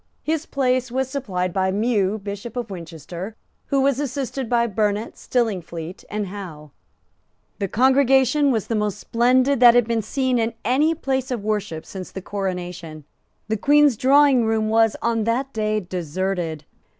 [0.23, 3.35] His place was supplied by Mew, Bishop of Winchester,
[3.67, 6.71] who was assisted by Burnet, Stillingfleet and Hough.
[7.59, 11.85] The congregation was the most splendid that had been seen in any place of worship
[11.85, 13.03] since the coronation.
[13.47, 16.63] The Queen's drawingroom was, on that day, deserted.